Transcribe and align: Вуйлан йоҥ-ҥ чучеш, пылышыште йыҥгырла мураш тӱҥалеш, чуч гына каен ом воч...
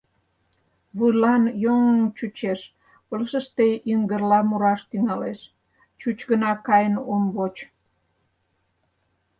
Вуйлан 0.97 1.43
йоҥ-ҥ 1.63 1.97
чучеш, 2.17 2.59
пылышыште 3.07 3.67
йыҥгырла 3.89 4.39
мураш 4.49 4.81
тӱҥалеш, 4.89 5.39
чуч 5.99 6.17
гына 6.29 6.51
каен 6.67 6.95
ом 7.13 7.23
воч... 7.35 7.55